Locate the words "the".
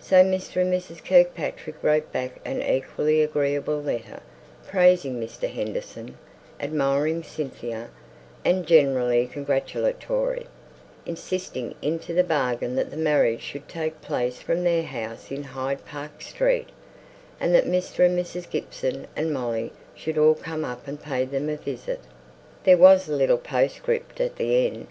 12.14-12.24, 12.90-12.96, 24.36-24.66